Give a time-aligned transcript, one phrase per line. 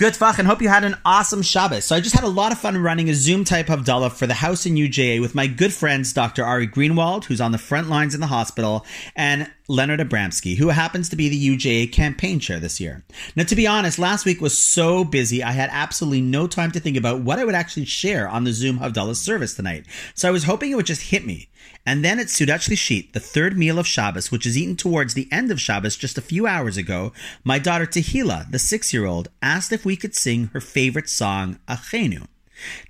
[0.00, 1.84] Good voch, and hope you had an awesome Shabbos.
[1.84, 4.32] So I just had a lot of fun running a Zoom type Havdalah for the
[4.32, 6.42] house in UJA with my good friends Dr.
[6.42, 11.08] Ari Greenwald, who's on the front lines in the hospital, and Leonard Abramsky, who happens
[11.08, 13.04] to be the UJA campaign chair this year.
[13.36, 16.80] Now, to be honest, last week was so busy, I had absolutely no time to
[16.80, 19.86] think about what I would actually share on the Zoom Havdalah service tonight.
[20.14, 21.48] So I was hoping it would just hit me.
[21.86, 25.28] And then at Seudat Shlishit, the third meal of Shabbos, which is eaten towards the
[25.30, 27.12] end of Shabbos just a few hours ago,
[27.44, 31.60] my daughter Tehila, the six year old, asked if we could sing her favorite song,
[31.68, 32.26] Achenu.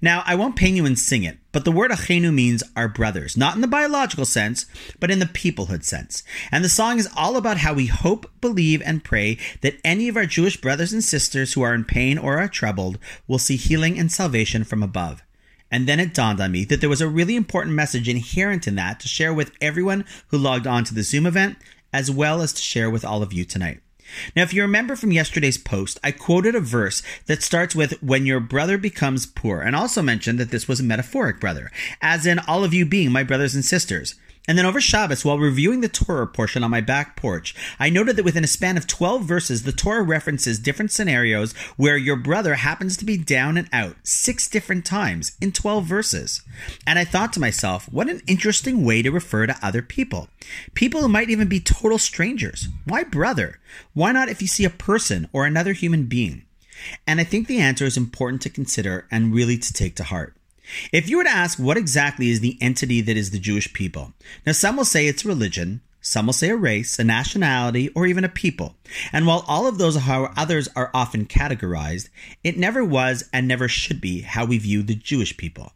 [0.00, 3.36] Now, I won't pain you and sing it, but the word Achenu means our brothers,
[3.36, 4.66] not in the biological sense,
[4.98, 6.22] but in the peoplehood sense.
[6.50, 10.16] And the song is all about how we hope, believe, and pray that any of
[10.16, 13.98] our Jewish brothers and sisters who are in pain or are troubled will see healing
[13.98, 15.22] and salvation from above.
[15.70, 18.74] And then it dawned on me that there was a really important message inherent in
[18.74, 21.58] that to share with everyone who logged on to the Zoom event,
[21.92, 23.80] as well as to share with all of you tonight.
[24.34, 28.26] Now, if you remember from yesterday's post, I quoted a verse that starts with, When
[28.26, 32.38] your brother becomes poor, and also mentioned that this was a metaphoric brother, as in
[32.38, 34.14] all of you being my brothers and sisters.
[34.48, 38.16] And then over Shabbos, while reviewing the Torah portion on my back porch, I noted
[38.16, 42.54] that within a span of 12 verses, the Torah references different scenarios where your brother
[42.54, 46.42] happens to be down and out six different times in 12 verses.
[46.86, 50.28] And I thought to myself, what an interesting way to refer to other people.
[50.74, 52.68] People who might even be total strangers.
[52.86, 53.60] Why brother?
[53.92, 56.44] Why not if you see a person or another human being?
[57.06, 60.34] And I think the answer is important to consider and really to take to heart.
[60.92, 64.12] If you were to ask what exactly is the entity that is the Jewish people,
[64.46, 68.24] now some will say it's religion, some will say a race, a nationality, or even
[68.24, 68.76] a people.
[69.12, 72.08] And while all of those are how others are often categorized,
[72.42, 75.72] it never was and never should be how we view the Jewish people.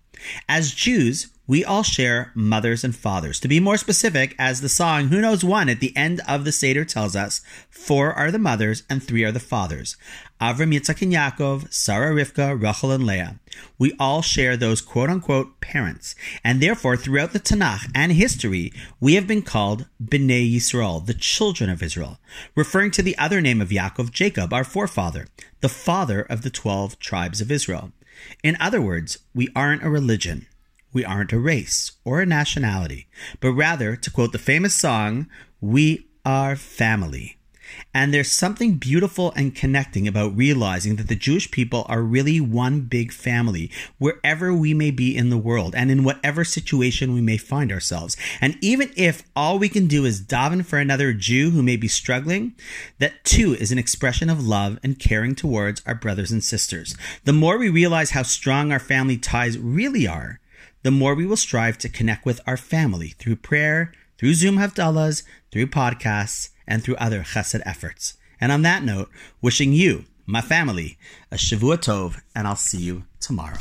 [0.48, 3.39] As Jews, we all share mothers and fathers.
[3.41, 6.53] To be more specific, as the song Who Knows One at the end of the
[6.53, 9.98] Seder tells us, four are the mothers and three are the fathers.
[10.41, 13.39] Avram, Yitzchak, and Yaakov, Sarah, Rivka, Rachel, and Leah.
[13.78, 16.14] We all share those quote unquote parents.
[16.42, 21.68] And therefore, throughout the Tanakh and history, we have been called Bnei Yisrael, the children
[21.68, 22.18] of Israel,
[22.57, 25.29] referring to the other name of Yaakov, Jacob, our forefather,
[25.61, 27.92] the father of the 12 tribes of Israel.
[28.42, 30.47] In other words, we aren't a religion.
[30.94, 33.08] We aren't a race or a nationality,
[33.40, 35.27] but rather, to quote the famous song,
[35.60, 37.36] we are family.
[37.92, 42.82] And there's something beautiful and connecting about realizing that the Jewish people are really one
[42.82, 47.36] big family, wherever we may be in the world and in whatever situation we may
[47.36, 48.16] find ourselves.
[48.40, 51.88] And even if all we can do is daven for another Jew who may be
[51.88, 52.55] struggling,
[52.98, 56.96] that too is an expression of love and caring towards our brothers and sisters.
[57.24, 60.38] The more we realize how strong our family ties really are,
[60.84, 65.22] the more we will strive to connect with our family through prayer, through Zoom Havdalahs,
[65.50, 68.18] through podcasts, and through other chesed efforts.
[68.39, 70.98] And on that note, wishing you, my family,
[71.33, 73.58] a Shavua Tov, and I'll see you tomorrow.